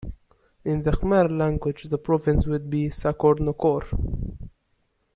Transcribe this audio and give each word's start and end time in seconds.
In 0.65 0.81
the 0.81 0.89
Khmer 0.89 1.29
language 1.29 1.83
the 1.83 1.99
province 1.99 2.47
would 2.47 2.71
be 2.71 2.89
"Sakor 2.89 3.35
Nokor". 3.35 3.85